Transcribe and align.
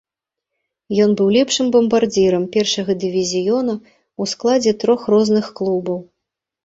Ён 1.03 1.11
быў 1.17 1.27
лепшым 1.37 1.65
бамбардзірам 1.75 2.43
першага 2.55 2.91
дывізіёна 3.03 3.73
ў 3.77 4.23
складзе 4.35 4.71
трох 4.85 5.01
розных 5.17 5.45
клубаў. 5.61 5.97